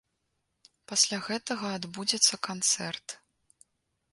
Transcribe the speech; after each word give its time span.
Пасля 0.91 1.19
гэтага 1.27 1.67
адбудзецца 1.79 2.35
канцэрт. 2.51 3.07